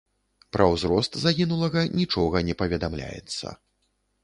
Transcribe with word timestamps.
Пра 0.55 0.65
ўзрост 0.75 1.17
загінулага 1.25 1.85
нічога 2.01 2.43
не 2.49 2.57
паведамляецца. 2.65 3.57